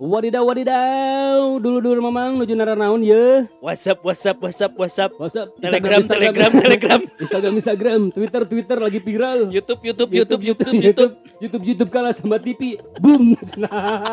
[0.00, 3.44] Wadidaw wadidaw, dulu dulu mamang nuju naon ye.
[3.60, 5.12] WhatsApp, WhatsApp, WhatsApp, WhatsApp.
[5.20, 7.00] WhatsApp, Telegram, Telegram, Telegram.
[7.28, 9.52] Instagram, Instagram, Twitter, Twitter lagi viral.
[9.52, 11.12] YouTube, YouTube, YouTube, YouTube, YouTube.
[11.36, 12.80] YouTube, YouTube kalah sama TV.
[12.96, 13.36] Boom.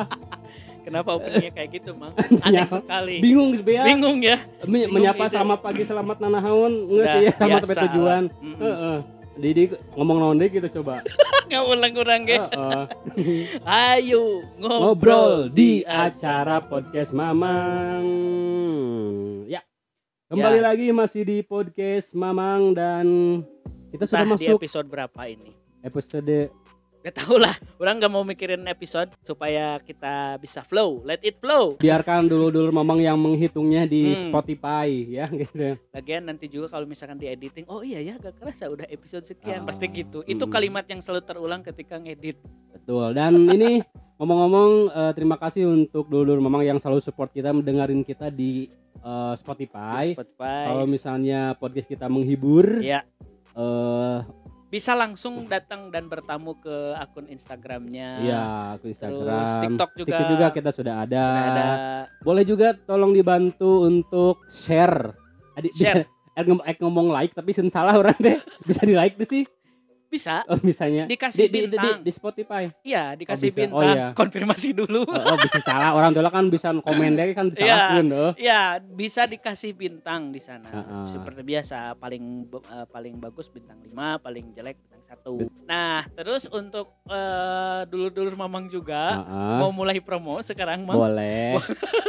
[0.88, 2.12] Kenapa openingnya kayak gitu, Mang?
[2.20, 3.16] Ya, Aneh sekali.
[3.24, 3.88] Bingung sebenarnya.
[3.88, 4.38] Bingung ya.
[4.68, 5.40] Menyapa ide.
[5.40, 8.24] selamat pagi, selamat nanahaun, nggak sih ya sama sampai tujuan.
[8.60, 9.17] Heeh.
[9.38, 11.06] Didi ngomong naon kita coba.
[11.48, 12.50] Nggak ulang-ulang ya.
[12.50, 12.84] Heeh.
[13.94, 18.04] Ayo Ngobrol di acara podcast Mamang.
[19.46, 19.62] Ya.
[20.28, 20.66] Kembali Ya.
[20.66, 23.06] lagi masih di podcast Mamang dan
[23.88, 25.54] kita sudah Nah, di masuk episode berapa ini?
[25.80, 26.50] episode
[27.08, 31.80] Gak tau lah, orang gak mau mikirin episode supaya kita bisa flow, let it flow.
[31.80, 34.28] biarkan dulu dulu Mamang yang menghitungnya di Hmm.
[34.28, 35.80] Spotify ya gitu.
[35.96, 39.64] Lagian nanti juga kalau misalkan di editing, oh iya ya gak kerasa udah episode sekian,
[39.64, 40.20] Ah, pasti gitu.
[40.28, 40.52] Itu mm.
[40.52, 42.44] kalimat yang selalu terulang ketika ngedit.
[42.76, 43.16] Betul.
[43.16, 43.80] Dan ini
[44.20, 48.68] ngomong-ngomong eh, terima kasih untuk dulu dulu Mamang yang selalu support kita mendengarin kita di
[49.00, 50.12] eh, Spotify.
[50.12, 50.76] Di Spotify.
[50.76, 53.08] Kalau misalnya podcast kita menghibur, Ya.
[53.56, 54.20] eh
[54.68, 58.20] Bisa langsung datang dan bertamu ke akun Instagramnya.
[58.20, 58.44] ya
[58.76, 60.10] aku Instagram, Terus TikTok juga.
[60.12, 61.24] TikTok juga kita sudah ada.
[61.24, 61.66] Sudah ada
[62.20, 65.16] Boleh juga tolong dibantu untuk share.
[65.56, 66.04] Adik Share.
[66.38, 68.38] bisa ngom- ngomong like tapi sen salah orang deh.
[68.68, 69.44] Bisa di like tuh sih.
[70.08, 72.00] Bisa Oh, misalnya dikasih di, di, di, bintang.
[72.02, 72.64] di Spotify.
[72.82, 73.60] Iya, dikasih bisa.
[73.60, 73.78] bintang.
[73.78, 74.08] Oh, iya.
[74.16, 75.04] Konfirmasi dulu.
[75.04, 78.32] Oh, oh, bisa salah orang tuh kan bisa komen deh kan disalahkan oh.
[78.40, 80.72] Ya, bisa dikasih bintang di sana.
[80.72, 81.06] Heeh.
[81.12, 85.68] Seperti biasa, paling eh, paling bagus bintang 5, paling jelek bintang 1.
[85.68, 89.58] Nah, terus untuk eh, dulur-dulur Mamang juga Heeh.
[89.60, 90.96] mau mulai promo sekarang, Mang.
[90.96, 91.60] Boleh.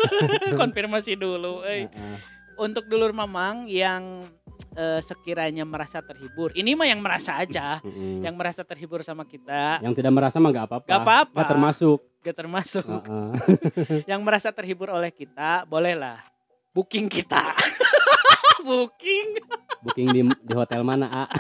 [0.61, 1.67] Konfirmasi dulu.
[1.67, 1.87] eh.
[1.91, 2.17] Heeh.
[2.59, 4.27] Untuk dulur Mamang yang
[4.75, 6.55] eh, sekiranya merasa terhibur.
[6.55, 8.23] Ini mah yang merasa aja, Mm-mm.
[8.23, 9.79] yang merasa terhibur sama kita.
[9.83, 10.87] yang tidak merasa mah gak apa-apa.
[10.87, 11.35] Gak apa-apa.
[11.35, 11.99] Nggak termasuk.
[12.23, 12.85] Gak termasuk.
[12.87, 13.31] Heeh.
[14.11, 16.19] yang merasa terhibur oleh kita, bolehlah
[16.75, 17.55] booking kita.
[18.67, 19.39] booking.
[19.83, 21.25] Booking di di hotel mana, A?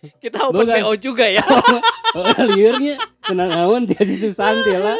[0.00, 0.80] Kita open Bukan.
[0.80, 1.44] PO juga ya.
[2.16, 2.24] Oh,
[2.56, 4.96] liurnya tenang awan dia si Susanti lah.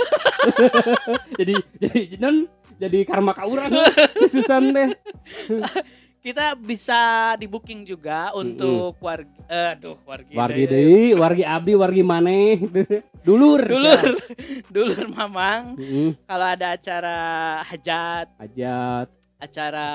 [1.40, 2.44] jadi jadi non
[2.76, 3.72] jadi karma ka urang
[4.20, 4.92] si Susan teh.
[6.20, 7.00] Kita bisa
[7.34, 12.60] di booking juga untuk warga eh, aduh wargi Wargi deui, wargi abdi, wargi maneh.
[13.20, 13.60] Dulur.
[13.62, 14.16] dulur
[14.74, 16.16] dulur mamang Heeh.
[16.24, 17.16] kalau ada acara
[17.62, 19.88] hajat Hajat, acara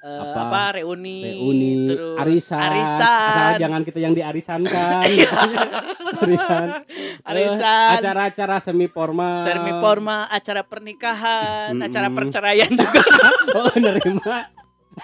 [0.00, 0.40] eh, Apa?
[0.42, 2.60] apa, reuni reuni, terus arisan.
[2.62, 5.04] arisan Asal jangan kita yang diarisankan.
[6.24, 6.66] arisan.
[7.22, 9.44] arisan Eh, Acara-acara semi formal.
[9.44, 11.84] semi formal acara pernikahan Mm-mm.
[11.84, 13.00] acara perceraian juga
[13.54, 14.48] Oh, nerima.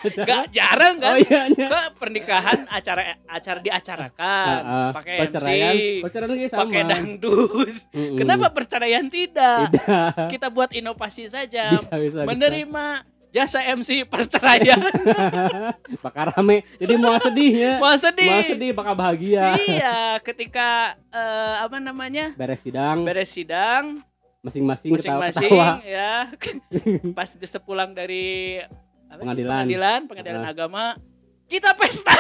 [0.03, 1.15] Acara- jarang kan?
[1.15, 1.67] Oh iya, iya.
[1.71, 4.57] ke pernikahan acara acara diacarakan.
[4.65, 4.91] Heeh.
[4.95, 7.75] pakai perceraian, MC perceraian pakai dangdut.
[7.95, 8.19] Mm-mm.
[8.19, 9.71] kenapa perceraian tidak?
[9.71, 10.29] Tidak.
[10.35, 11.71] kita buat inovasi saja.
[11.73, 12.29] Bisa, bisa, bisa.
[12.29, 12.87] menerima
[13.35, 14.79] jasa MC perceraian.
[16.07, 16.63] Bakal rame.
[16.79, 18.31] Jadi mau sedihnya mau sedih.
[18.31, 19.59] Mau sedih bakal bahagia.
[19.59, 22.31] Iya ketika eh, apa namanya?
[22.39, 23.03] Beres sidang.
[23.03, 23.99] Beres sidang.
[24.45, 26.29] Masing-masing masing-masing ketawa ya.
[27.19, 28.61] Pas sepulang dari
[29.15, 29.63] apa Pengadilan.
[29.63, 30.53] pengadilan pengadilan Heeh.
[30.53, 30.85] agama.
[31.45, 32.11] Kita pesta.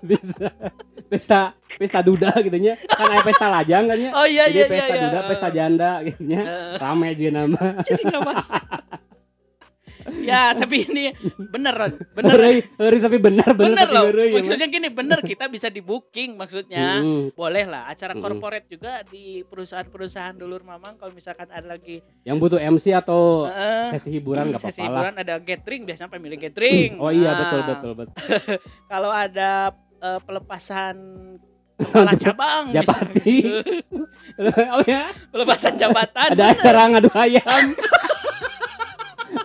[0.00, 0.48] Bisa.
[1.10, 1.40] Pesta
[1.74, 4.70] pesta duda gitu nya kan ada pesta lajang kan ya oh iya jadi iya iya
[4.70, 5.02] pesta iya.
[5.02, 7.62] duda pesta janda gitu nya Eh, rame aja nama.
[7.82, 8.62] Jadi nggak masuk
[10.30, 11.04] ya tapi ini
[11.50, 11.92] bener Ron.
[12.14, 12.30] Bener.
[12.30, 14.04] Heureuy, heureuy, tapi benar benar bener tapi loh.
[14.22, 17.02] ya, maksudnya gini bener kita bisa di booking maksudnya.
[17.02, 17.34] Mm-mm.
[17.34, 18.22] boleh lah acara Mm-mm.
[18.22, 21.98] corporate juga di perusahaan-perusahaan dulur mamang kalau misalkan ada lagi.
[22.22, 24.94] Yang butuh MC atau eh, sesi hiburan nggak sesi apa-apa lah.
[25.10, 26.90] hiburan ada gathering biasanya milih gathering.
[27.02, 28.14] Oh iya Nah, betul betul betul.
[28.92, 30.96] Kalau ada eh, pelepasan
[31.80, 33.36] kepala cabang Japati.
[34.76, 35.08] oh ya.
[35.32, 36.28] Pelepasan jabatan.
[36.36, 37.72] Ada acara ngadu ayam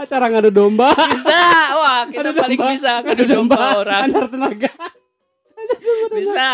[0.06, 0.94] acara ngadu domba.
[0.94, 1.42] Bisa.
[1.74, 4.02] Wah kita Adu paling domba, bisa adu ngadu domba orang.
[4.06, 4.72] Antar tenaga.
[6.14, 6.50] Bisa.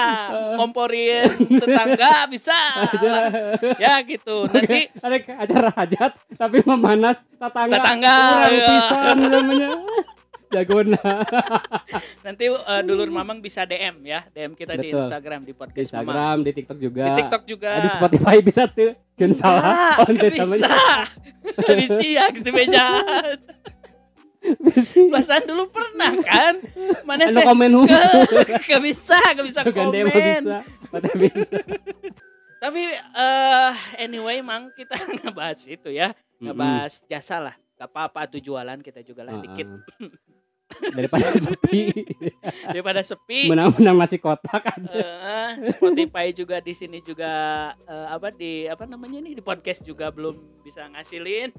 [0.56, 2.60] Ngomporin tetangga bisa.
[2.88, 3.20] Acara.
[3.76, 4.48] Ya gitu.
[4.48, 7.76] Nanti ada acara hajat tapi memanas tetangga.
[7.76, 8.18] Tetangga,
[8.48, 8.68] iya.
[8.72, 9.70] pisan namanya
[10.52, 11.00] jagona
[12.26, 14.28] nanti eh, dulur mamang bisa DM ya.
[14.30, 15.08] DM kita di Betul.
[15.08, 16.16] Instagram di di podcast mamang.
[16.16, 17.04] Instagram di TikTok juga.
[17.04, 17.72] Di TikTok juga.
[17.84, 18.92] Di Spotify bisa tuh.
[19.20, 19.74] Jangan salah.
[20.08, 20.80] Enggak, oh bisa.
[21.80, 22.88] di siak di meja.
[25.14, 26.58] Perasaan dulu pernah kan?
[27.06, 27.46] Mana teh?
[27.46, 27.94] komen hulu
[28.66, 30.10] gak bisa gak bisa sugan komen.
[30.10, 30.58] bisa.
[30.90, 31.58] Mata bisa.
[32.58, 36.18] Tapi eh anyway mang kita ngebahas itu ya.
[36.42, 37.56] Ngebahas jasa lah.
[37.78, 39.46] Gak apa-apa tuh jualan kita juga lah Heeh.
[39.46, 39.70] dikit
[40.92, 41.92] daripada sepi.
[42.66, 43.48] Daripada sepi.
[43.48, 47.32] Menang-menang nasi kotak kan Eh, Spotify juga di sini juga
[47.82, 51.52] eh, apa di apa namanya nih di podcast juga belum bisa ngasilin.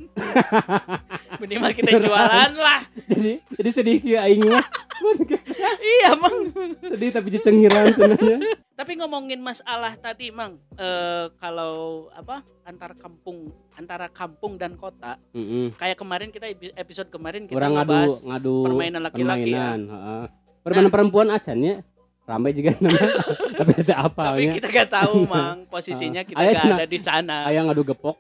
[1.41, 2.05] Minimal kita Curhat.
[2.07, 2.81] jualan lah.
[3.09, 4.67] Jadi jadi sedih ya aing mah
[5.79, 6.37] iya mang.
[6.91, 8.39] Sedih tapi cengiran sebenarnya.
[8.73, 15.75] Tapi ngomongin masalah tadi mang eh, kalau apa antar kampung antara kampung dan kota Mm-mm.
[15.75, 19.31] kayak kemarin kita epi- episode kemarin kita orang ngadu ngebahas ngadu permainan laki-laki ya.
[19.61, 20.25] permainan heeh.
[20.61, 21.77] permainan perempuan acan ya.
[22.23, 22.95] Ramai juga nama
[23.59, 24.53] tapi ada apa tapi ya?
[24.55, 25.67] kita gak tahu mang.
[25.67, 27.37] Posisinya kita Aya gak ada di sana.
[27.47, 28.15] ayah ngadu gepok.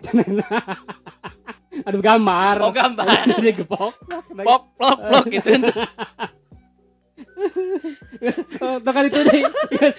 [1.82, 2.54] Aduh gambar.
[2.60, 3.38] Oh gambar.
[3.38, 3.94] Dia gepok.
[4.28, 5.48] Plok plok plok gitu
[8.60, 9.42] oh, tuh kan itu nih
[9.72, 9.94] yes.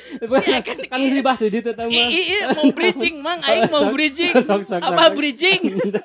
[0.63, 3.39] Kan, kan mesti dibahas di itu tau mah iya mau bridging mang.
[3.41, 4.33] Aing mau Sok, bridging.
[4.79, 5.61] apa bridging?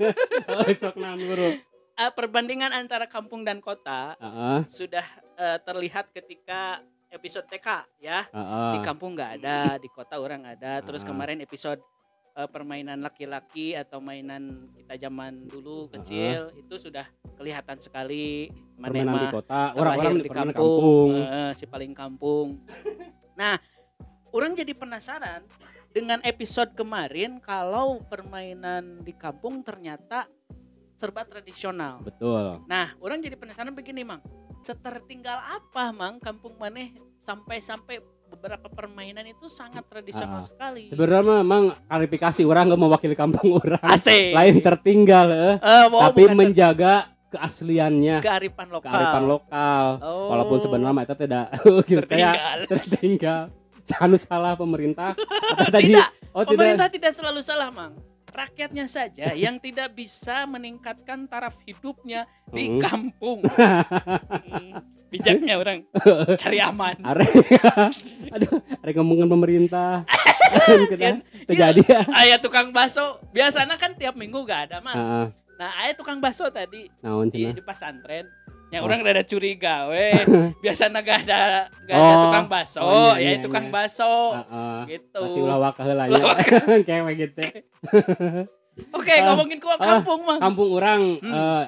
[0.50, 1.58] Oh, sok nanuru
[1.98, 5.02] Eh, perbandingan antara kampung dan kota heeh sudah
[5.34, 6.78] eh, terlihat ketika
[7.10, 7.66] episode TK
[7.98, 8.22] ya.
[8.30, 10.78] Heeh di kampung nggak ada di kota orang ada.
[10.78, 11.10] Terus Ah.
[11.10, 11.82] kemarin episode
[12.38, 17.04] eh, permainan laki-laki atau mainan kita zaman dulu kecil itu sudah
[17.34, 18.46] kelihatan sekali.
[18.78, 21.10] Permainan di kota orang-orang di kampung, kampung.
[21.18, 22.62] Eh, si paling kampung.
[23.34, 23.58] Nah
[24.30, 25.42] orang jadi penasaran
[25.90, 30.30] dengan episode kemarin kalau permainan di kampung ternyata
[30.98, 32.02] serba tradisional.
[32.02, 32.66] Betul.
[32.66, 34.18] Nah, orang jadi penasaran begini, Mang.
[34.60, 36.90] Setertinggal apa, Mang, kampung maneh
[37.22, 40.86] sampai-sampai beberapa permainan itu sangat tradisional Ah, sekali.
[40.86, 44.30] sebenarnya mah emang klarifikasi orang nggak mewakili kampung orang Asik.
[44.30, 45.54] lain tertinggal eh.
[45.88, 48.88] Mau tapi menjaga keasliannya kearifan lokal.
[48.88, 51.44] kearifan lokal Oh, walaupun sebenarnya itu tidak
[51.88, 52.34] gitu kayak
[52.64, 52.66] tertinggal.
[52.68, 53.40] tertinggal
[53.98, 55.16] anu salah pemerintah
[55.56, 57.96] atau tadi Tidak, oh tidak pemerintah tidak selalu salah, Mang.
[58.38, 62.22] Rakyatnya saja yang tidak bisa meningkatkan taraf hidupnya
[62.54, 62.82] di Mm-mm.
[62.82, 63.40] kampung.
[64.48, 65.88] Hmm, Bijaknya orang
[66.36, 66.96] cari aman.
[67.08, 67.24] are
[68.28, 70.04] aduh are ngomongin pemerintah
[70.88, 71.16] kita Sian.
[71.48, 74.96] terjadi ya Ayah tukang bakso, biasanya kan tiap minggu gak ada, Mang.
[74.96, 75.26] Heeh,
[75.58, 77.64] Nah, ayah tukang bakso tadi naon di, cenah di
[78.70, 78.84] Oh.
[78.84, 80.12] orang rada curiga we
[80.62, 81.40] biasanya gak ada
[81.82, 82.22] gak ada Oh.
[82.24, 83.72] tukang bakso Oh, iya, ya iya, tukang iya.
[83.72, 84.78] bakso Heeh.
[84.90, 86.22] gitu Berarti ulah wakah heula nya
[86.86, 87.42] kayak gitu
[88.92, 91.32] oke Ah, ngomongin ke kampung mah kampung orang Hmm.
[91.32, 91.64] eh,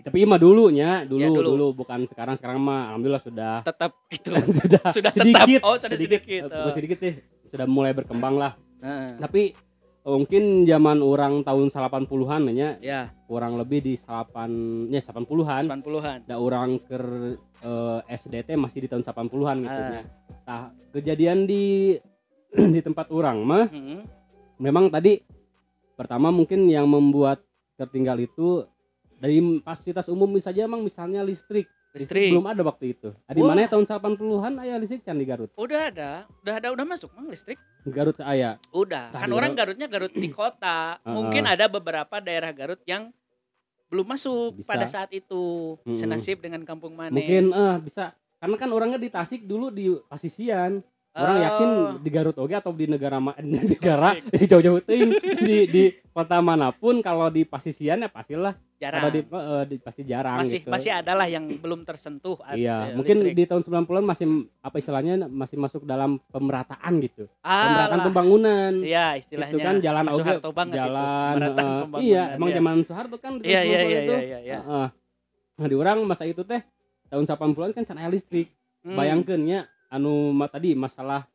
[0.00, 1.48] tapi mah dulunya dulu, Ya, dulu.
[1.52, 5.22] dulu bukan sekarang sekarang mah alhamdulillah sudah tetap gitu sudah Sudah tetap.
[5.46, 6.42] sedikit Oh, sudah sedikit.
[6.42, 7.12] Eh, bukan sedikit sih
[7.46, 9.52] sudah mulai berkembang lah Nah, tapi
[10.00, 16.40] mungkin zaman orang tahun 80-an nya ya kurang lebih di 8 ya 80-an 90-an da
[16.40, 16.96] orang ke
[17.60, 19.90] eh, SDT masih di tahun 80-an gitu Ah.
[19.92, 20.02] nya.
[20.48, 21.96] Nah, kejadian di
[22.74, 24.00] di tempat orang mah Hmm,
[24.56, 25.20] memang tadi
[25.94, 27.44] pertama mungkin yang membuat
[27.76, 28.64] tertinggal itu
[29.20, 31.68] dari fasilitas umum saja emang misalnya listrik.
[31.90, 33.10] Listrik belum ada waktu itu.
[33.26, 35.50] Di mana ya, tahun 80-an aya listrik can di Garut.
[35.58, 36.10] udah ada
[36.42, 38.62] udah ada udah masuk mang listrik Garut saya.
[38.70, 39.74] udah kan orang Garut.
[39.74, 43.10] Garutnya Garut di kota mungkin ada beberapa daerah Garut yang
[43.90, 44.70] belum masuk Bisa.
[44.70, 45.98] pada saat itu Mm-mm.
[45.98, 50.80] senasib dengan kampung Mane Mungkin eh bisa karena kan orangnya di Tasik dulu di Pasisian.
[51.10, 51.42] Orang Oh.
[51.42, 51.68] yakin
[51.98, 55.10] di Garut oke atau di negara di negara di jauh-jauh teuing
[55.42, 60.02] di di kota mana pun kalau di Pasisian ya pastilah jarang di, eh, di- pasti
[60.02, 60.70] jarang masih gitu.
[60.70, 63.34] masih adalah yang belum tersentuh Iya, eh, mungkin listrik.
[63.34, 64.26] di tahun 90-an masih
[64.56, 67.26] apa istilahnya masih masuk dalam pemerataan gitu.
[67.42, 68.72] Pemerataan Alah, pembangunan.
[68.80, 72.56] iya istilahnya Itu kan jalan Pak oge itu, jalan pemerataan eh, pembangunan, iya emang iya.
[72.56, 74.12] zaman Soeharto kan di iya tahun iya 90-an iya itu.
[74.12, 74.58] iya iya, iya.
[74.62, 74.88] Heeh.
[75.58, 76.62] Nah di orang masa itu teh
[77.08, 78.46] tahun 80-an kan can aya listrik.
[78.80, 78.94] Hmm.
[78.94, 81.26] Bayangkeun nya anu ma, tadi masalah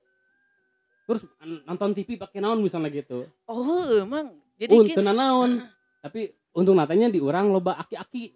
[1.05, 3.27] terus an- nonton TV pakai naon misalnya gitu.
[3.45, 5.67] oh emang jadi Untuk gini- naon.
[5.99, 8.31] Tapi untung natanya di orang loba aki-aki.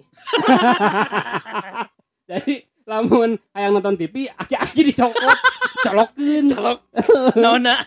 [2.29, 5.37] Jadi lamun hayang nonton TV aki-aki dicokot,
[5.79, 6.43] colokeun.
[6.49, 6.77] colok
[7.41, 7.77] nona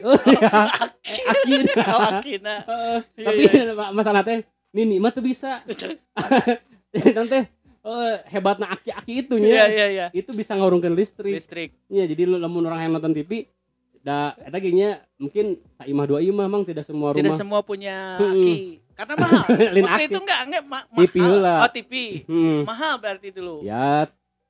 [0.00, 0.48] Oh iya.
[0.78, 1.56] Aki.
[1.90, 2.96] oh, Heeh.
[3.16, 3.40] Iya, tapi
[3.72, 5.60] ma- masalah teh nini mah tuh bisa.
[6.92, 9.64] Tante eh, hebatna aki-aki itu iya nya.
[9.68, 11.32] iya iya Itu bisa ngurungkeun listrik.
[11.34, 13.48] listrik Iya, jadi lu- lamun orang yang nonton TV
[14.00, 17.60] da eta ge nya mungkin sa imah dua imah mang tidak semua tidak rumah semua
[17.60, 18.32] punya Mm-mm.
[18.32, 18.56] aki
[18.94, 19.44] karena mahal
[19.76, 20.04] waktu aki.
[20.06, 21.54] itu enggak enggak ma- TV mahal heula.
[21.58, 21.92] oh TV
[22.24, 22.60] Hmm.
[22.64, 24.08] mahal berarti dulu Ya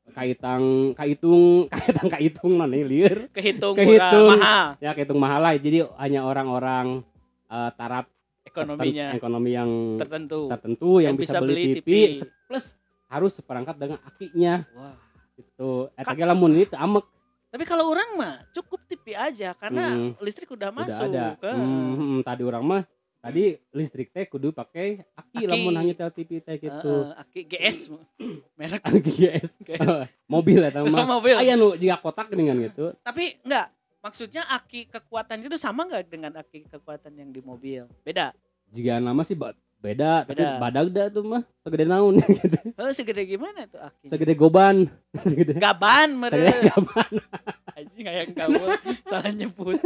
[0.08, 3.98] kaitang kaitung kaitang kaitung mana lieur kehitung, Kehitung.
[3.98, 7.02] murah mahal ya kaitung mahal lah jadi hanya orang-orang
[7.46, 8.06] eh, taraf
[8.42, 12.22] ekonominya ekonomi yang tertentu tertentu yang, Yang bisa, bisa beli beli TV, TV.
[12.46, 12.74] plus
[13.10, 14.62] harus seperangkat dengan akinya.
[14.72, 14.94] Wah.
[15.34, 17.02] Itu eta ge lamun itu amek.
[17.50, 20.10] Tapi kalau orang mah cukup TV aja karena Mm.
[20.22, 21.10] listrik udah udah masuk.
[21.10, 21.34] ada.
[21.34, 22.82] ke- Hmm, hmm, tadi orang mah
[23.18, 25.44] tadi listrik teh kudu pakai aki, Aki.
[25.44, 26.94] lamun hanya tel TV teh gitu.
[27.04, 27.78] Heeh, aki GS
[28.58, 28.80] merek.
[28.80, 29.88] Aki GS GS.
[30.32, 31.02] mobil eta mah.
[31.18, 31.34] Mobil.
[31.34, 32.94] Aya nu jika kotak dengan gitu.
[33.02, 33.66] Tapi enggak
[33.98, 37.90] maksudnya aki kekuatan itu sama enggak dengan aki kekuatan yang di mobil?
[38.00, 38.30] Beda.
[38.70, 39.34] Jika nama sih
[39.80, 40.60] beda, tapi Beda.
[40.60, 42.58] badag dah tuh mah segede naon gitu.
[42.76, 44.06] Oh segede gimana tuh aki?
[44.06, 44.92] Segede goban
[45.30, 45.56] segede.
[45.56, 47.12] Gaban segede mere gaban.
[47.80, 48.60] Anjing kayak kamu
[49.02, 49.80] salah nyebut.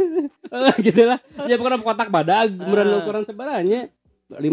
[0.51, 1.19] Eh, gitu lah.
[1.47, 2.99] Ya pokoknya kotak badag meureun Ah.
[2.99, 3.87] ukuran sebaranya
[4.27, 4.43] 50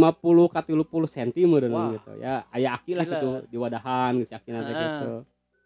[0.47, 1.91] ka 30 cm meureun Wah.
[1.91, 2.13] gitu.
[2.23, 4.79] Ya aya aki lah gitu di wadahan si aki nanti Ah.
[4.79, 5.11] gitu.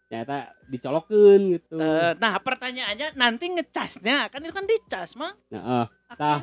[0.07, 1.77] Ya eta dicolokeun gitu.
[1.77, 5.37] Eh, nah pertanyaannya nanti ngecasnya kan itu kan dicas mah.
[5.53, 5.85] Nah
[6.17, 6.39] tuh.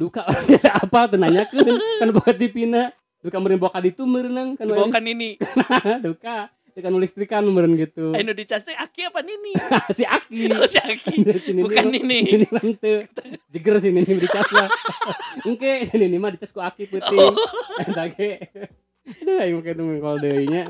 [0.00, 0.24] Duka.
[0.88, 2.82] Apa tuh nanyakeun kan boga tipina
[3.20, 5.36] duka meureun boga ditu meureun kan dibawakan ini.
[6.08, 6.48] Duka.
[6.72, 8.16] Itu kan listrikan meureun gitu.
[8.16, 9.52] Ayo dicas teh aki apa nini?
[9.96, 10.56] Si aki.
[10.56, 11.20] Oh si aki.
[11.60, 12.18] Bukan nini.
[12.24, 13.04] Ini nanti
[13.52, 14.72] jeger sini nih dicas lah.
[15.44, 17.20] Engke sini nih mah dicas ku aki putih.
[17.20, 17.36] Oh.
[17.84, 18.48] eta ge
[19.10, 20.64] aduh aing make temen kalau deui nya.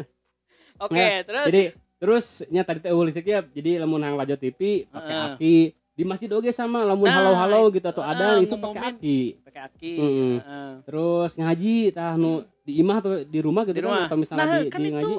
[0.80, 1.46] Oke Nah, terus?
[1.52, 1.62] jadi
[2.00, 5.56] terus nya tadi teh listriknya jadi lamun hang lajo TV pakai aki
[6.00, 9.19] di masjid oge sama lamun Nah, halau-halau gitu atau ada itu pakai aki.
[9.45, 9.92] Pakai aki.
[10.00, 10.33] Mm-mm.
[10.40, 10.71] Heeh.
[10.88, 14.09] terus ngaji tah nu di imah atau di rumah gitu di rumah.
[14.09, 15.14] kan atau misalnya nah di, kan di itu ngaji.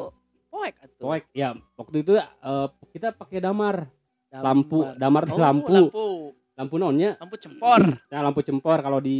[0.49, 1.05] poek atuh.
[1.05, 1.49] Poek, ya.
[1.77, 3.85] Waktu itu eh, kita pakai damar.
[4.33, 4.41] Damar.
[4.41, 5.69] lampu damar oh, lampu.
[5.69, 6.07] lampu.
[6.57, 7.81] Lampu naonnya lampu cempor.
[8.09, 9.17] Nah lampu cempor kalau di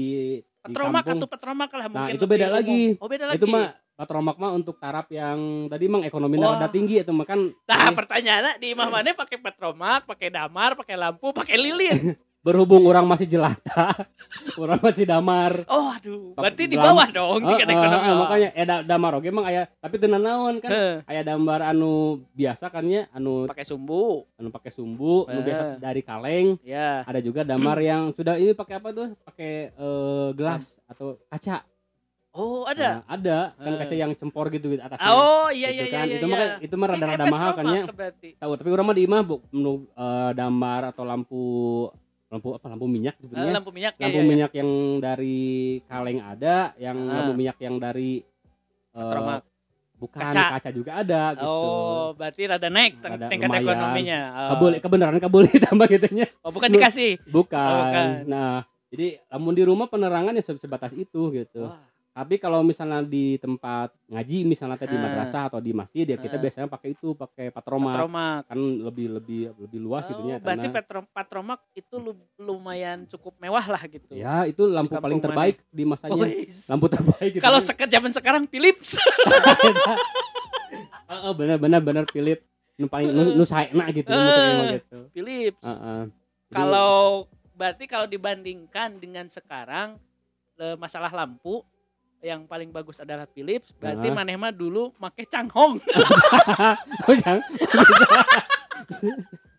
[0.65, 2.57] petromak atau petromak lah Nah, mungkin itu lebih beda umum.
[2.57, 2.81] lagi.
[2.97, 3.37] oh beda lagi.
[3.37, 3.65] itu mah
[4.01, 6.53] patromak mah untuk taraf yang tadi emang ekonominya Wah.
[6.57, 7.53] rada tinggi itu mah kan.
[7.53, 12.17] Nah ini pertanyaannya di imah mana pakai petromak pakai damar pakai lampu pakai lilin?
[12.41, 13.93] Berhubung orang masih jelata
[14.61, 15.61] orang masih damar.
[15.69, 16.33] Oh aduh.
[16.33, 19.69] Berarti di bawah dong tingkat ah, ekonomi ah, makanya eh da- damar oge emang aya
[19.77, 20.73] tapi tenan naon kan.
[20.73, 24.25] Heh, aya damar anu biasa kan ya anu pakai sumbu.
[24.41, 26.57] Anu pakai sumbu anu biasa dari kaleng.
[26.65, 29.13] Ya ada juga damar yang sudah ini pakai apa tuh?
[29.21, 30.81] Pakai eh, gelas.
[30.89, 31.61] atau kaca
[32.33, 33.77] oh ada Nah, ada kan Eh.
[33.77, 36.05] kaca yang cempor gitu gitu atasnya oh iya iya Gitu iya kan.
[36.05, 37.83] iya itu mah kan- itu mah rada-rada mahal kan ya
[38.37, 41.43] tahu tapi orang mah di imah bu menu eh, damar atau lampu
[42.27, 44.29] lampu apa lampu minyak Eh, sebenarnya lampu minyak ya, lampu ya, ya.
[44.29, 45.39] minyak yang dari
[45.83, 47.13] kaleng ada yang Ah.
[47.17, 48.23] lampu minyak yang dari
[48.89, 49.43] eh, Petromak.
[49.93, 50.43] bukan Kaca.
[50.53, 50.69] kaca.
[50.71, 53.63] juga ada gitu Oh, berarti rada naik Rada tingkat lumayan.
[53.67, 54.19] ekonominya.
[54.31, 54.49] Oh.
[54.49, 57.19] kabul kebenaran kabul ditambah gitunya Oh, bukan dikasih.
[57.25, 57.59] bukan.
[57.67, 58.07] Oh, bukan.
[58.25, 58.55] nah
[58.87, 61.79] jadi lamun di rumah penerangan ya se- sebatas itu gitu Wah,
[62.11, 65.01] tapi kalau misalnya di tempat ngaji misalnya teh di Ah.
[65.01, 66.39] madrasah atau di masjid ya kita Ah.
[66.39, 68.39] biasanya pakai itu pakai patromak Petromak.
[68.45, 73.63] kan lebih lebih lebih luas Oh, itunya berarti petrom, patromak itu lu- lumayan cukup mewah
[73.65, 74.11] lah gitu.
[74.11, 75.25] ya itu lampu paling mana?
[75.25, 76.67] terbaik di masanya Wis.
[76.67, 77.41] lampu terbaik gitu.
[77.41, 78.99] Kalau seke zaman sekarang Philips.
[81.07, 82.39] Heeh, bener bener bener Philip
[82.75, 85.63] nu paling nu, nu saena gitu mah gitu Philips.
[85.63, 86.01] Heeh.
[86.07, 86.91] Jadi, Kalau
[87.53, 89.95] berarti kalau dibandingkan dengan sekarang
[90.75, 91.63] masalah lampu
[92.21, 93.73] yang paling bagus adalah Philips.
[93.73, 94.13] Berarti Ah.
[94.13, 95.81] maneh mah dulu make Changhong.
[97.07, 97.41] oh jangan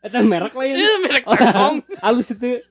[0.02, 1.76] Eta merek lain Itu merek Changhong.
[2.04, 2.62] halus itu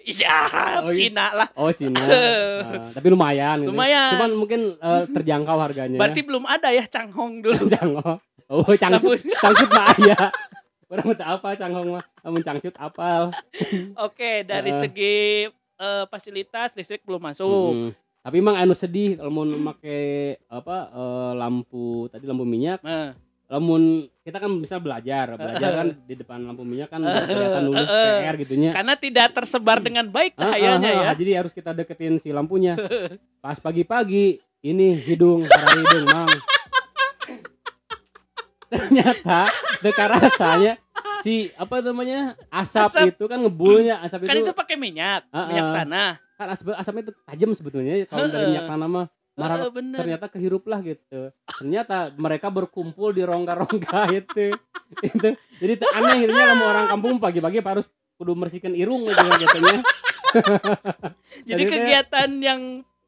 [0.00, 0.46] Iya,
[0.78, 1.10] Oh, iya.
[1.10, 1.48] Cina lah.
[1.52, 3.70] oh Cina Ah, tapi lumayan gitu.
[3.70, 4.14] Lumayan.
[4.14, 7.66] cuman mungkin eh, terjangkau harganya Berarti belum ada ya Changhong dulu.
[7.66, 10.28] Cangho oh cangcut cangcut mah aya
[10.86, 13.32] orang teu apa canghong mah namun cangcut apal
[13.96, 14.80] Oke, dari Heeh.
[14.82, 15.16] segi
[15.74, 17.72] eh, fasilitas listrik belum masuk.
[17.72, 17.90] Mm.
[18.22, 19.98] Tapi emang anu sedih kalau mau make
[20.46, 23.82] apa eh, lampu tadi lampu minyak, Nah, lamun
[24.22, 28.16] kita kan bisa belajar, belajar kan di depan lampu minyak kan kelihatan nulis Heeh.
[28.24, 28.70] PR gitunya.
[28.70, 31.10] karena tidak tersebar dengan baik cahayanya Ah, ah, ya.
[31.10, 32.78] ah, Jadi harus kita deketin si lampunya.
[33.44, 36.30] Pas pagi-pagi ini hidung, para hidung, Mang.
[38.64, 39.52] Ternyata
[39.82, 40.72] dekat rasanya
[41.20, 43.06] si apa namanya asap, Asap.
[43.10, 45.74] itu kan ngebulnya asap Kan itu, itu pakai minyak, Ah, minyak ah.
[45.76, 46.10] tanah.
[46.42, 49.96] Kan asap asapnya itu tajam sebetulnya kalau dari minyak tanah mah marah bener.
[49.96, 51.32] ternyata kehirup lah gitu.
[51.48, 54.52] Ternyata mereka berkumpul di rongga-rongga itu.
[55.00, 57.12] Itu jadi teu aneh gitu nya lamun orang kampung.
[57.16, 57.88] Pagi-pagi harus
[58.20, 59.76] kudu bersihkan irung gitu kan katanya.
[61.48, 62.60] Jadi kegiatan yang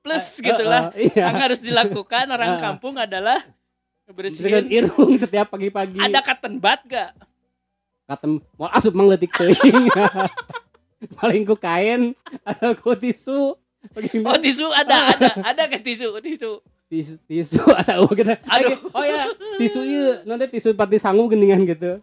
[0.04, 1.32] plus Eh, gitulah eh, eh, iya.
[1.32, 2.60] Yang harus dilakukan orang Ah.
[2.72, 3.40] kampung adalah
[4.08, 4.84] bersihkan bersihin.
[4.84, 6.00] irung setiap pagi-pagi.
[6.00, 7.12] Ada cotton bud gak?
[8.04, 9.88] katem mau asup mang leutik teuing
[11.12, 14.32] paling ku kain atau ku tisu Bagaimana?
[14.32, 16.56] Oh tisu ada, ada, ada ke tisu, tisu.
[16.88, 18.80] tisu tisu asa eueuh kita Aduh.
[18.90, 22.00] oh ya tisu ieu nanti tisu pati sangu geningan gitu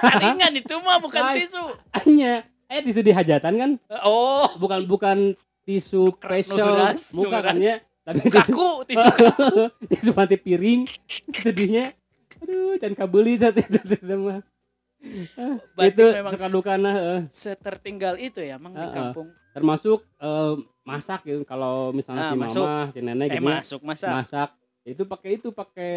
[0.00, 1.44] Saringan itu mah bukan Ay.
[1.44, 1.60] tisu.
[2.00, 5.18] hanya eh tisu di hajatan kan Oh, bukan bukan
[5.62, 7.44] tisu special nukeras, muka nukeras.
[7.44, 9.08] kan ya tapi tisu kaku tisu.
[9.92, 10.80] tisu mati piring
[11.34, 11.92] sedihnya
[12.40, 13.76] aduh can kabeli saat itu
[14.14, 14.40] mah
[15.84, 17.20] itu memang suka dukana eh.
[17.28, 18.94] setertinggal itu ya, mang di Ah, ah.
[18.94, 19.28] kampung.
[19.50, 22.64] termasuk eh, masak gitu kalau misalnya Ah, si masuk.
[22.64, 24.06] mama si nenek Eh gitu ya, masuk masa.
[24.10, 24.48] masak
[24.82, 25.94] itu pakai itu pakai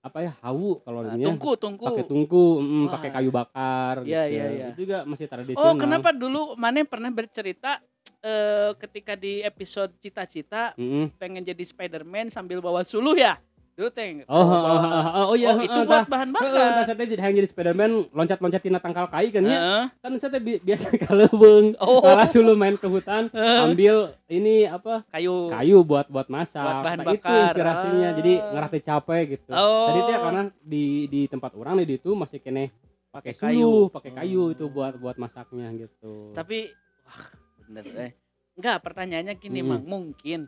[0.00, 1.84] apa ya hawu kalau Nah, tungku tungku.
[1.86, 4.34] pakai tungku mm, pakai kayu bakar Iya, gitu.
[4.34, 4.66] iya, iya.
[4.68, 7.80] itu juga masih tradisional Oh, kenapa dulu Mane pernah bercerita
[8.20, 11.14] eh, ketika di episode cita-cita Mm-mm.
[11.14, 13.40] pengen jadi Spider-Man sambil bawa suluh ya?
[13.74, 14.22] Dulu teng.
[14.24, 16.46] oh, oh, oh, oh, oh, oh, iya Oh, itu heeh, buat bahan bakar.
[16.72, 19.82] tah saya teh jadi hayang jadi Spiderman loncat-loncat tina tangkal kai kan ya Heeh.
[19.98, 23.58] kan saya teh bi- biasa kaleuweung Oh, malah sulu main ke hutan Heeh.
[23.60, 25.50] ambil ini apa kayu.
[25.50, 27.34] kayu buat buat masak Buat bahan Nah, itu bakar.
[27.44, 28.50] inspirasinya jadi Ah.
[28.54, 29.86] ngerti capek gitu Oh.
[29.86, 32.70] tadi teh karena di di tempat orang nih di itu masih kene
[33.10, 33.86] pakai kayu.
[33.88, 34.54] pakai kayu Hmm.
[34.54, 36.70] itu buat buat masaknya gitu Tapi
[37.02, 37.26] wah,
[37.64, 38.12] bener eh.
[38.54, 39.66] Enggak, pertanyaannya gini, Mm.
[39.66, 39.82] Mang.
[39.84, 40.46] Mungkin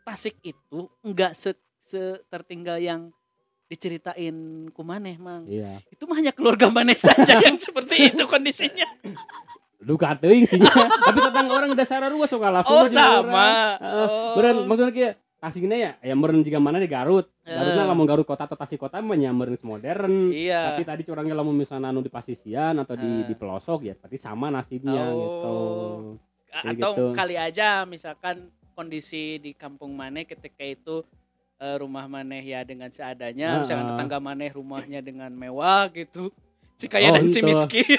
[0.00, 1.58] Tasik itu enggak se
[2.26, 3.12] tertinggal yang
[3.68, 4.32] diceritain
[4.72, 5.44] ku maneh, Mang.
[5.44, 8.88] iya Itu mah hanya keluarga maneh saja yang seperti itu kondisinya.
[9.78, 10.58] duka teuing sih
[11.06, 13.78] tapi tetangga orang udah sararua sok langsung Oh, sama.
[13.78, 14.34] Heeh, Oh.
[14.34, 17.30] Beren, maksudnya kayak Tasiknya ya, ya meren juga mana di Garut.
[17.46, 17.86] Garutnya Eh.
[17.86, 20.34] lamun Garut kota atau Tasik kota mah nya meureun modern.
[20.34, 20.74] Iya.
[20.74, 23.22] Tapi tadi curangnya lamun misalnya anu di pasisian atau di Eh.
[23.22, 25.14] di pelosok ya, berarti sama nasibnya Oh.
[25.14, 25.54] gitu.
[26.50, 27.04] Kayak atau gitu.
[27.14, 31.06] kali aja misalkan kondisi di kampung maneh ketika itu
[31.58, 33.90] eh, rumah maneh ya dengan seadanya, Ah, misalkan ah.
[33.92, 36.30] tetangga maneh rumahnya dengan mewah gitu.
[36.74, 37.48] Si kaya Oh, dan si itu.
[37.48, 37.98] miskin.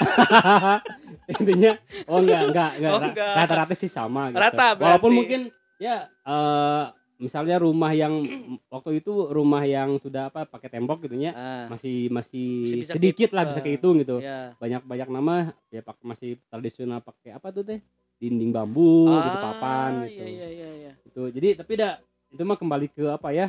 [1.30, 1.72] Intinya
[2.06, 3.00] oh enggak enggak enggak, Oh,
[3.36, 4.40] rata-rata sih sama gitu.
[4.40, 5.16] Rata Walaupun berarti.
[5.16, 5.40] mungkin
[5.76, 6.84] ya eh
[7.16, 8.24] misalnya rumah yang
[8.66, 13.30] waktu itu rumah yang sudah apa pakai tembok gitu ya Ah, masih masih Masih sedikit
[13.30, 14.18] lah bisa kehitung gitu.
[14.18, 14.56] ya.
[14.56, 15.34] banyak banyak nama
[15.68, 17.80] ya pak masih tradisional pakai apa tuh teh
[18.16, 20.92] dinding bambu gitu Ah, papan gitu Iya, iya, iya, iya.
[21.04, 21.28] Itu.
[21.28, 22.00] jadi tapi dah
[22.30, 23.48] itu mah kembali ke apa ya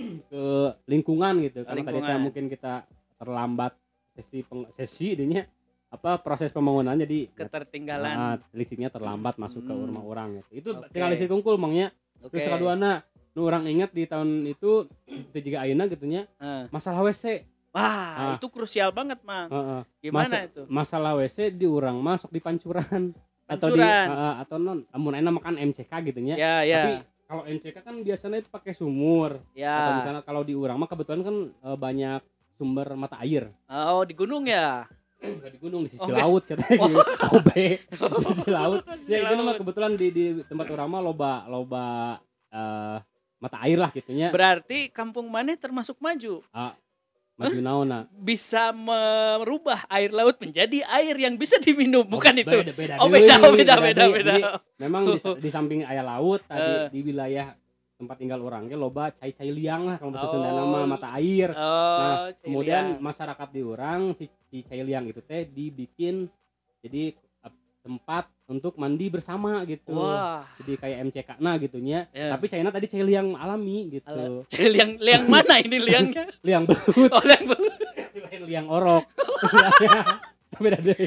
[0.00, 0.44] ke
[0.86, 2.20] lingkungan gitu karena tadi Lingkungan.
[2.22, 3.76] mungkin kita terlambat
[4.10, 5.44] sesi peng, sesi ininya
[5.86, 8.14] apa proses pembangunan jadi Ketertinggalan.
[8.14, 9.84] ah, listriknya terlambat masuk ke Hmm.
[9.84, 10.88] rumah orang gitu itu Oke.
[10.88, 12.32] tinggal listrik kungkul mangnya Oke.
[12.32, 16.64] terus kaduana nu orang ingat di tahun itu itu juga ayeuna gitu nya Ah.
[16.68, 18.34] masalah WC Wah, Ah.
[18.34, 19.46] itu krusial banget, Mang.
[19.46, 19.80] Heeh.
[20.02, 20.62] Gimana Masa- itu?
[20.66, 23.14] masalah WC di orang masuk di pancuran
[23.46, 24.06] atau di Pancuran.
[24.10, 27.06] uh, atau non amun enak makan MCK gitu nya Ya, tapi ya.
[27.30, 29.94] Kalau MCK kan biasanya itu pakai sumur atau Ya.
[29.94, 32.18] misalnya kalau di urang mah kebetulan kan uh, banyak
[32.52, 34.90] sumber mata air Oh, di gunung ya.
[35.16, 36.18] Nggak di gunung di sisi Oh, nggak.
[36.18, 36.98] laut katanya gitu
[37.36, 37.48] OB
[38.18, 39.58] di sisi laut ya itu mah laut.
[39.58, 41.84] kebetulan di di tempat urang mah loba loba
[42.48, 42.96] uh,
[43.38, 46.42] mata air lah gitunya Berarti kampung maneh termasuk maju.
[47.40, 52.52] Maju naona Bisa merubah air laut menjadi air yang bisa diminum, bukan itu.
[52.52, 54.14] beda beda Oh, beda, beda, beda, deui.
[54.14, 54.30] beda.
[54.30, 54.42] Jadi,
[54.78, 56.46] memang di, di samping ayah laut Eh.
[56.46, 57.56] tadi di wilayah
[57.96, 60.56] tempat tinggal orang ge loba cai-cai liang lah kalau bahasa Sunda Oh.
[60.58, 61.48] nama mata air.
[61.50, 62.16] Oh, Nah.
[62.34, 66.28] Kemudian masyarakat di orang si, si cai liang itu teh dibikin
[66.78, 69.94] jadi eh, tempat untuk mandi bersama gitu.
[69.94, 70.42] Wah.
[70.58, 72.10] Jadi kayak MCK nah gitunya.
[72.10, 72.34] Ya.
[72.34, 74.10] Tapi China tadi cai liang alami gitu.
[74.10, 76.26] Ala- liang liang mana ini liangnya?
[76.46, 77.44] Liang belut, Oh, liang
[78.26, 79.06] lain liang orok.
[80.62, 80.98] Beda deh.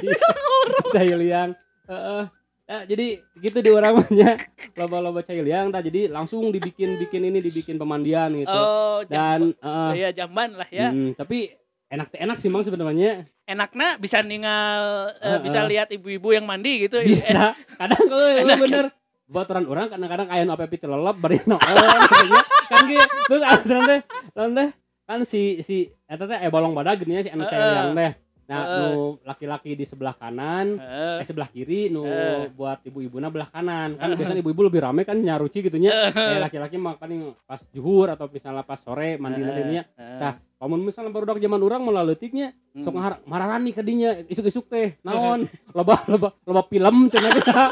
[0.89, 1.51] Cai liang.
[1.85, 2.23] Heeh.
[2.63, 4.39] Ya, jadi gitu di orang mahnya
[4.79, 8.49] loba-loba cai liang tak jadi langsung dibikin bikin ini dibikin pemandian gitu.
[8.49, 10.89] Oh, jam, Dan eh, ya jamban lah ya.
[10.89, 11.51] mm, tapi
[11.93, 13.29] enak enak sih mang sebenarnya.
[13.45, 14.81] Enaknya bisa ninggal
[15.19, 15.39] eh, Heeh.
[15.43, 16.97] bisa lihat ibu-ibu yang mandi gitu.
[16.97, 18.57] Eh, bisa kadang euy Enak.
[18.59, 18.85] bener
[19.23, 23.05] buat orang orang kadang-kadang aya nu apepi lelep bari naon katanya kan gitu.
[23.29, 23.99] Terus alasan teh
[24.33, 24.69] lawan teh
[25.03, 25.75] kan si si
[26.05, 27.71] eta teh eh bolong badag gini ya si anu cai Heeh.
[27.71, 28.11] liang teh.
[28.43, 28.59] Nah
[28.91, 30.75] nu laki-laki di sebelah kanan
[31.19, 32.03] eh sebelah kiri nu
[32.51, 33.95] buat ibu-ibuna belah kanan.
[33.95, 36.11] Kan biasanya ibu-ibu lebih rame kan nyaruci gitunya.
[36.11, 40.33] Eh laki-laki mah paling pas juhur atau misalnya pas sore mandi nantinya Heeh.
[40.63, 42.87] Tah, pamun misalnya baru zaman orang malah leutiknya Hmm.
[42.87, 45.45] sok ngahar mararani kadinya isuk-isuk teh naon?
[45.75, 47.63] Loba loba loba film cenah kita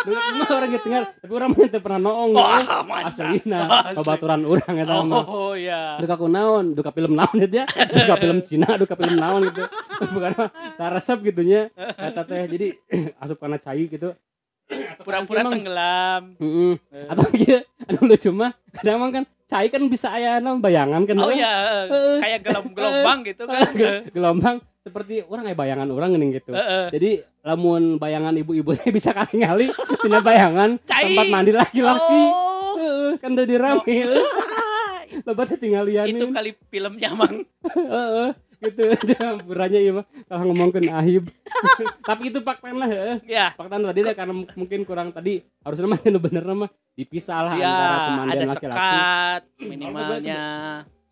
[0.38, 3.34] mah orang gitu dengar tapi orang mah teu pernah noong Wah, masa.
[3.34, 3.98] aslina Asli.
[3.98, 5.26] babaturan urang eta mah.
[5.26, 5.98] Oh, ya.
[5.98, 6.72] duka ku naon?
[6.72, 7.66] Duka film naon gitu ya?
[7.68, 9.66] Duka film Cina duka film naon gitu.
[10.14, 11.68] Bukan mah tak resep gitunya.
[11.98, 12.68] Eta teh jadi
[13.26, 14.14] asup kana cai gitu
[15.00, 16.22] Pura-pura tenggelam.
[16.38, 16.74] Eh.
[17.06, 21.16] atau gitu anu lucu mah kadang emang kan cai kan bisa aya naon bayangan kan
[21.18, 22.18] Oh ya, Heeh.
[22.18, 23.66] kayak gelom- gelombang gitu kan.
[23.72, 26.54] Gel- gelombang seperti orang kayak bayangan orang geuning gitu
[26.88, 31.12] jadi lamun bayangan ibu-ibu saya bisa kali tina bayangan Cai.
[31.12, 32.78] tempat mandi laki-laki Oh.
[32.78, 34.24] Heeh, kan tadi rame Heeh,
[35.20, 37.44] lebat teh tinggal lianin itu kali filmnya mang
[38.60, 38.82] Gitu.
[39.48, 41.32] Burannya iya mah kalau ngomongkeun ahib.
[42.08, 42.88] Tapi itu fakta lah
[43.24, 45.40] ya fakta tadi teh karena mungkin kurang tadi.
[45.64, 48.76] Harusnya mah anu bener mah dipisah lah ya antara ada pemandian laki-laki.
[48.76, 50.44] sekat minimalnya.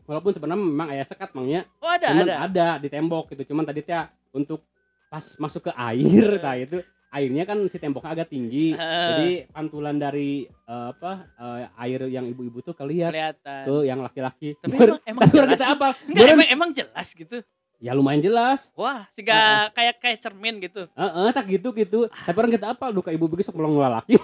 [0.09, 2.37] walaupun sebenarnya memang aya sekat mangnya oh ada cuman ada.
[2.49, 2.67] ada.
[2.81, 3.53] di tembok gitu.
[3.53, 3.97] Cuman tadi teh
[4.33, 4.65] untuk
[5.09, 8.77] pas masuk ke air nah itu airnya kan si temboknya agak tinggi.
[8.77, 9.09] Heeh.
[9.09, 13.62] Jadi pantulan dari eh, apa eh, air yang ibu-ibu tuh kelihat kelihatan.
[13.64, 14.49] ke yang laki-laki.
[14.61, 15.59] Tapi emang, emang jelas.
[15.59, 15.88] kita apa?
[16.05, 17.37] Enggak, emang, emang jelas gitu.
[17.79, 18.75] Ya lumayan jelas.
[18.75, 20.91] Wah, sehingga kayak kayak cermin gitu.
[20.99, 22.11] Heeh, tak gitu gitu.
[22.11, 22.91] Tapi orang kita apa?
[22.91, 24.19] Luka ibu begitu belum laki.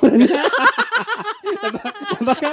[2.27, 2.53] bakal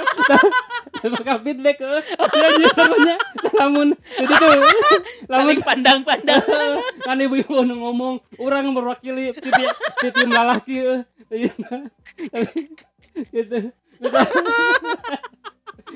[1.10, 1.90] bakal feedback ke
[2.38, 3.16] ya serunya
[3.58, 4.50] lamun itu tuh
[5.26, 6.42] lamun pandang-pandang.
[7.02, 9.64] kan ibu-ibu nu ngomong orang mewakili titi
[9.98, 11.00] titi melalaki eh.
[11.32, 11.54] Iya.
[12.30, 12.60] Tapi,
[13.34, 13.58] gitu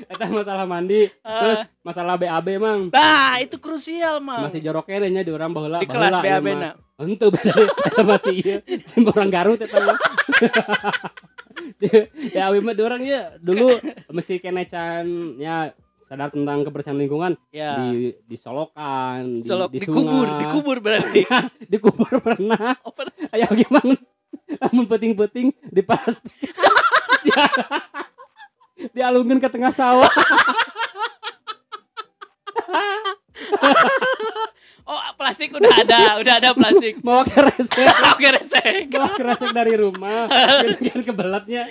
[0.05, 4.45] Eta masalah mandi terus masalah BAB mang Nah, itu krusial, Mang.
[4.45, 6.55] masih jorok nya di orang baheula di kelas BAB ieu mah.
[6.55, 6.71] na.
[6.97, 7.29] Beda
[7.87, 9.97] eta masih iya Simba orang Garut eta mah.
[12.31, 13.69] ya awi mah orang ya dulu
[14.15, 15.05] mesti kene can
[15.37, 15.73] ya
[16.07, 17.75] sadar tentang kebersihan lingkungan Ya.
[17.85, 21.21] di disolokan di, Solok di dikubur, sungai, dikubur berarti.
[21.67, 23.27] dikubur pernah Oh, pernah.
[23.29, 23.93] ayo gimana
[24.63, 26.31] namun peting-peting di plastik
[28.91, 30.09] dialungin ke tengah sawah
[34.87, 37.03] Oh, plastik udah ada, udah ada plastik.
[37.03, 38.87] mau keresek Oke, resek.
[38.95, 40.31] mau keresek dari rumah
[40.87, 41.67] kan kebelatnya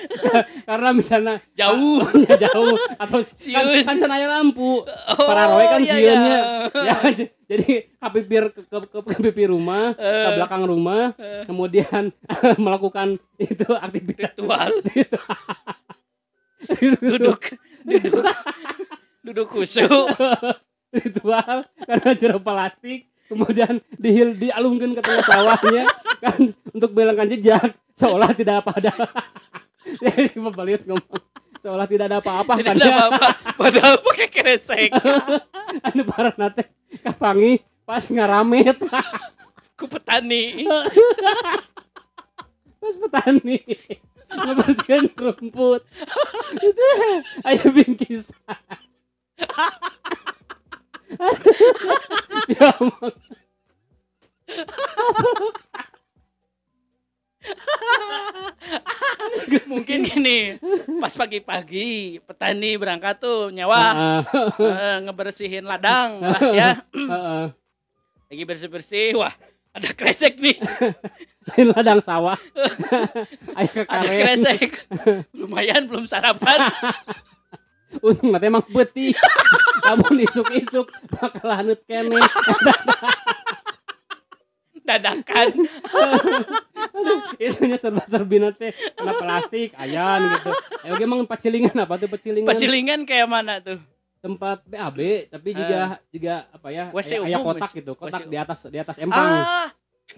[0.68, 2.04] karena misalnya Jauh.
[2.28, 3.88] ya jauh atau kan, Siun.
[3.88, 6.40] kan aya lampu Oh, para roe kan iya, siunnya
[6.76, 6.92] iya.
[6.92, 6.94] ya
[7.48, 10.36] jadi kapipir ke, ke, ke, ke pipi rumah ke Eh.
[10.36, 11.48] belakang rumah Eh.
[11.48, 12.12] kemudian
[12.60, 14.76] melakukan itu aktivitas Ritual.
[16.64, 17.40] Duduk,
[17.88, 18.24] duduk,
[19.22, 20.08] duduk khusyuk.
[20.96, 25.84] ritual karena jeruk plastik kemudian dihil dialungkan ke tengah sawahnya
[26.22, 26.38] kan
[26.72, 28.92] untuk bilangkan jejak seolah tidak apa ada
[30.32, 31.22] pembaliut ngomong
[31.60, 33.28] seolah tidak ada apa-apa Tidak kan ada ya apa-apa.
[33.58, 34.90] Padahal pakai kresek.
[35.82, 36.70] anu para nate
[37.02, 38.78] kapangi pas ngaramet
[39.76, 40.64] Ku petani.
[42.78, 43.58] pas petani
[44.30, 45.82] ngebersihin rumput
[46.58, 46.84] itu
[47.46, 48.34] ayo bingkisan
[52.50, 53.14] ya ampun.
[59.70, 60.58] Mungkin gini,
[60.98, 64.20] pas pagi-pagi petani berangkat tuh nyawa Ah,
[64.58, 66.70] eh, ngebersihin ladang lah ya.
[67.06, 67.46] ah.
[68.26, 69.30] Lagi bersih-bersih, wah
[69.70, 70.58] ada kresek nih,
[71.54, 72.38] lain ladang sawah.
[73.58, 74.72] Ayo ke ada karen kresek.
[75.30, 76.58] Lumayan belum sarapan.
[78.04, 79.16] untung teh emang putih
[79.86, 82.18] kamu isuk-isuk bakal hanut kene.
[84.86, 85.48] Dadakan.
[86.96, 89.70] aduh itunya serba-serbi teh kena plastik.
[89.78, 90.50] Ayan gitu.
[90.82, 93.78] Ayo emang pacilingan apa tuh pacilingan Pacilingan kayak mana tuh?
[94.26, 97.92] tempat BAB tapi juga juga apa ya WC aya, aya umum, kotak gitu.
[97.94, 99.22] kotak di atas di atas empang.
[99.22, 99.70] Ah,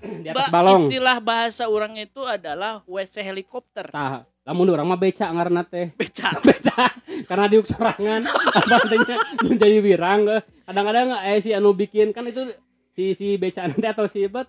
[0.22, 3.86] di atas ba- balong istilah bahasa orang itu adalah WC helikopter.
[3.86, 6.32] tah lamun orang mah beca ngaranna teh Beca.
[6.42, 6.88] beca
[7.24, 8.22] karena diuk sorangan
[8.58, 10.40] apa artinya menjadi wirang eh.
[10.64, 12.48] kadang-kadang eh si anu bikin kan itu
[12.90, 14.48] si si beca nanti atau si bet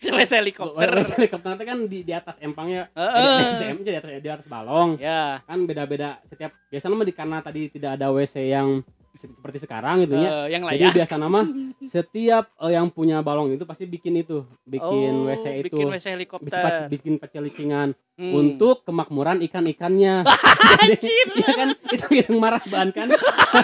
[0.00, 0.88] WC helikopter.
[0.88, 3.12] WC helikopter nanti kan di di atas empangnya Heeh.
[3.12, 5.42] eh, di atas em- di atas di atas balong Ya.
[5.42, 8.80] kan beda-beda setiap biasanya mah di karena tadi tidak ada WC yang
[9.20, 10.96] seperti sekarang gitu ya eh, yang Jadi layak.
[10.96, 11.40] biasa nama
[11.78, 16.06] setiap eh, yang punya balong itu pasti bikin itu, bikin Oh, WC itu, Bikin WC
[16.10, 16.42] helikopter.
[16.42, 18.36] bisa pac- bikin pacilicingan Hmm.
[18.36, 20.28] untuk kemakmuran ikan-ikannya.
[20.92, 23.08] Jadi, iya kan itu yang marah ban kan,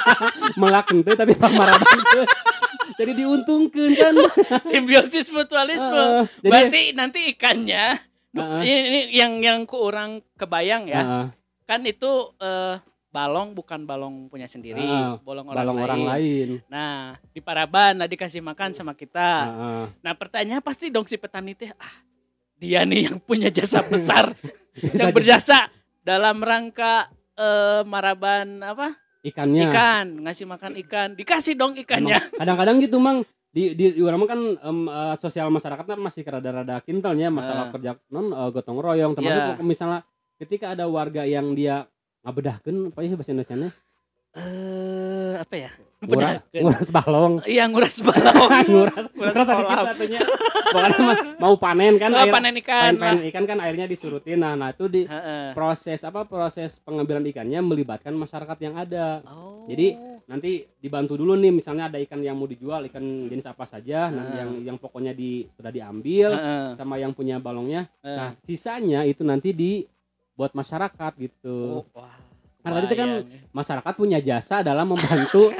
[0.60, 2.24] melak ente tapi marah teu.
[2.96, 4.14] Jadi diuntungkan kan.
[4.62, 5.92] simbiosis mutualisme.
[5.92, 8.00] Heeh, jadi Berarti nanti ikannya
[8.32, 8.60] Heeh.
[8.62, 11.00] ini, ini yang yang ku orang kebayang ya.
[11.00, 11.26] heeh,
[11.66, 12.80] Kan itu eh,
[13.16, 15.86] balong bukan balong punya sendiri, Heeh, balong orang balong lain.
[15.88, 16.48] orang lain.
[16.68, 16.92] Nah,
[17.32, 19.48] di Paraban nah dikasih makan sama kita.
[19.48, 19.84] Heeh.
[20.04, 21.94] Nah, pertanyaan pasti dong si petani teh, ah,
[22.54, 24.36] dia nih yang punya jasa besar,
[25.00, 25.72] yang berjasa
[26.04, 28.92] dalam rangka eh, maraban apa?
[29.22, 29.66] ikannya.
[29.66, 31.08] Ikan, ngasih makan ikan.
[31.12, 32.20] Dikasih dong ikannya.
[32.32, 37.26] Kadang-kadang gitu mang di di, di orang kan em, eh, sosial masyarakatnya masih rada-rada kintalnya
[37.26, 37.70] masalah Ah.
[37.72, 39.64] kerja non eh, gotong royong termasuk Ya.
[39.64, 40.00] misalnya
[40.36, 41.88] ketika ada warga yang dia
[42.26, 43.70] ngabedahkeun apa sih bahasa Indonesia
[44.36, 45.72] Eh, apa ya?
[45.96, 46.60] nguras, Bedakeun.
[46.60, 48.50] nguras balong Iya, nguras balong.
[48.68, 50.20] nguras Nguras nguras kita artinya
[51.00, 52.92] mah mau panen kan Oh, air panen ikan.
[52.92, 55.56] panen, panen ikan kan airnya disurutin nah nah itu di Heeh.
[55.56, 59.64] proses apa proses pengambilan ikannya melibatkan masyarakat yang ada Oh.
[59.66, 64.10] Jadi, nanti dibantu dulu nih misalnya ada ikan yang mau dijual ikan jenis apa saja
[64.10, 64.36] nah Ah.
[64.36, 66.28] yang yang pokoknya di sudah diambil
[66.74, 69.80] sama yang punya balongnya nah sisanya itu nanti di
[70.36, 72.12] buat masyarakat gitu Oh, wah.
[72.60, 73.38] Karena tadi itu kan ya.
[73.54, 75.48] masyarakat punya jasa dalam membantu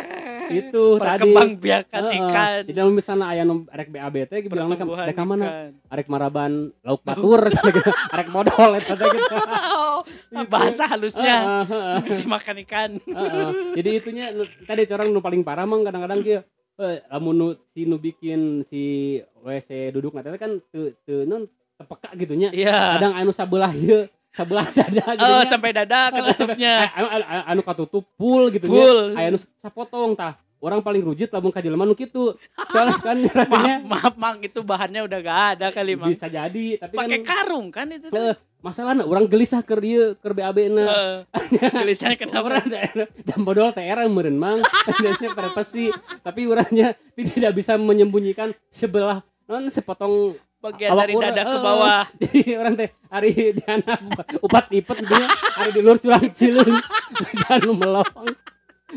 [0.47, 2.19] itu tadi perkembang biakan Heeh.
[2.23, 5.47] ikan Jadi misalnya aya nu arek BAB teh bilangna ka pertumbuhan arek ka mana?
[5.91, 6.53] Arek maraban
[6.87, 7.83] lauk batur gitu.
[8.15, 9.35] Arek modal eta teh gitu.
[9.35, 9.99] Oh,
[10.47, 13.49] bahasa halusnya Heeh, heeh, masih makan ikan heeh.
[13.75, 14.25] Jadi itunya
[14.67, 16.41] tadi orang nu paling parah mah kadang-kadang kieu
[16.77, 22.09] eh lamun nu si nu bikin si WC duduk nanti kan teu teu non tepeka
[22.17, 22.49] gitunya.
[22.53, 24.05] iya Kadang anu sabelah ieu,
[24.37, 25.25] sabelah dada gitu.
[25.25, 29.17] oh sampai dada ketutupnya anu, anu, anu katutup full gitu Full.
[29.17, 30.37] aya anu sapotong tah.
[30.57, 32.33] Orang paling rujit lamun ka jelema nu kitu
[32.73, 36.09] soalnya kan maaf rasanya maaf mang itu bahannya udah gak ada kali mang.
[36.09, 38.17] Bisa jadi tapi kan pakai karung kan itu tuh.
[38.17, 40.85] eh, masalahnya orang gelisah keur dieu keur BAB na.
[40.89, 42.67] Eh, tulisannya kenapa orang
[43.21, 44.59] dan bodol TR meureun mang.
[44.97, 45.93] Jadinya pasti
[46.25, 50.35] tapi urangnya tidak bisa menyembunyikan sebelah non sepotong
[50.73, 52.03] bagian Awak dari dada ke eh, bawah.
[52.19, 54.01] jadi orang teh hari di anak
[54.47, 55.29] upat ipet gitu ya.
[55.31, 56.75] Hari di luar curang cileun
[57.23, 58.31] bisa nu melong.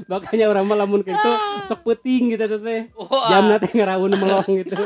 [0.06, 1.32] Makanya orang mah lamun gitu
[1.70, 2.82] sok peting gitu teh teh.
[2.98, 3.58] Oh, jam ah.
[3.62, 4.78] teh ngeraun melong gitu.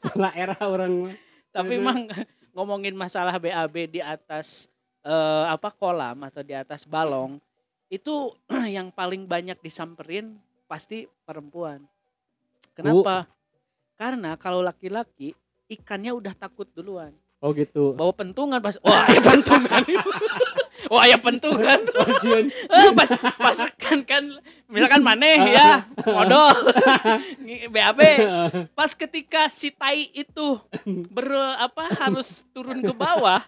[0.00, 1.14] Salah era orang mah.
[1.50, 2.08] Tapi emang
[2.56, 4.70] ngomongin masalah BAB di atas
[5.04, 7.40] eh, apa kolam atau di atas balong
[7.90, 8.32] itu
[8.76, 10.38] yang paling banyak disamperin
[10.70, 11.82] pasti perempuan.
[12.70, 13.26] Kenapa?
[13.98, 15.36] Karena kalau laki-laki
[15.70, 17.14] ikannya udah takut duluan.
[17.40, 19.82] oh gitu Bawa pentungan pas wah ya pentungan.
[20.92, 21.78] wah ya pentungan.
[21.94, 22.08] oh
[22.68, 24.22] Eh, pas pas kan kan
[24.68, 26.52] misalkan maneh ya modal
[27.70, 28.00] BAB
[28.78, 30.58] pas ketika si tai itu
[31.08, 33.40] ber apa harus turun ke bawah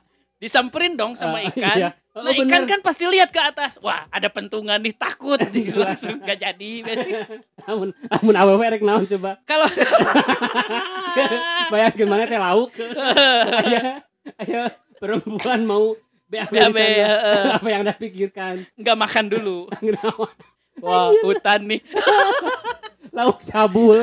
[0.42, 1.76] disamperin dong sama Ah, ikan.
[1.78, 1.88] iya.
[2.12, 2.66] Oh, nah ikan bener.
[2.66, 3.78] kan pasti lihat ke atas.
[3.78, 5.38] Wah ada pentungan nih takut.
[5.78, 7.14] Langsung gak jadi basic.
[7.62, 9.38] amun amun awewe rek naon coba?
[9.44, 9.64] Kalau
[11.70, 12.70] bayangkeun mana teh lauk?
[13.62, 14.02] Aya
[14.36, 14.60] aya
[14.98, 15.94] perempuan mau
[16.26, 16.74] BAB sana.
[16.74, 17.42] heeh.
[17.54, 18.54] apa yang anda pikirkan?
[18.74, 19.58] Nggak makan dulu.
[20.80, 21.80] Wah hutan nih.
[23.12, 24.00] Lauk cabul